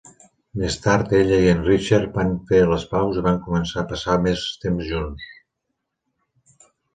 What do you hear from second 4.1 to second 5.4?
més temps junts.